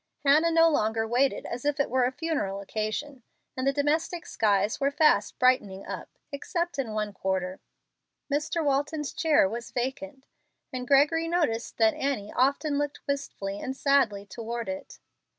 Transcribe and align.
Hannah 0.25 0.49
no 0.49 0.67
longer 0.67 1.07
waited 1.07 1.45
as 1.45 1.63
if 1.63 1.79
it 1.79 1.87
were 1.87 2.05
a 2.05 2.11
funeral 2.11 2.59
occasion, 2.59 3.21
and 3.55 3.67
the 3.67 3.71
domestic 3.71 4.25
skies 4.25 4.79
were 4.81 4.89
fast 4.89 5.37
brightening 5.37 5.85
up, 5.85 6.09
except 6.31 6.79
in 6.79 6.93
one 6.95 7.13
quarter: 7.13 7.59
Mr. 8.27 8.65
Walton's 8.65 9.13
chair 9.13 9.47
was 9.47 9.69
vacant, 9.69 10.25
and 10.73 10.87
Gregory 10.87 11.27
noticed 11.27 11.77
that 11.77 11.93
Annie 11.93 12.33
often 12.35 12.79
looked 12.79 13.01
wistfully 13.07 13.59
and 13.59 13.77
sadly 13.77 14.25
toward 14.25 14.67
it. 14.67 14.97